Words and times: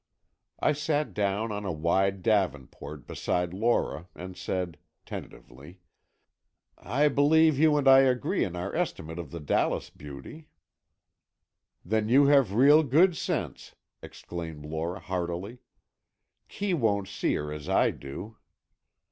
I 0.59 0.73
sat 0.73 1.13
down 1.13 1.51
on 1.51 1.63
a 1.63 1.71
wide 1.71 2.23
davenport 2.23 3.05
beside 3.05 3.53
Lora, 3.53 4.07
and 4.15 4.35
said, 4.35 4.79
tentatively: 5.05 5.79
"I 6.75 7.07
believe 7.07 7.59
you 7.59 7.77
and 7.77 7.87
I 7.87 7.99
agree 7.99 8.43
in 8.43 8.55
our 8.55 8.73
estimate 8.75 9.19
of 9.19 9.29
the 9.29 9.39
Dallas 9.39 9.91
beauty." 9.91 10.47
"Then 11.85 12.09
you 12.09 12.25
have 12.25 12.55
real 12.55 12.81
good 12.81 13.15
sense," 13.15 13.75
exclaimed 14.01 14.65
Lora, 14.65 14.97
heartily. 15.01 15.59
"Kee 16.47 16.73
won't 16.73 17.07
see 17.07 17.35
her 17.35 17.53
as 17.53 17.69
I 17.69 17.91
do." 17.91 18.37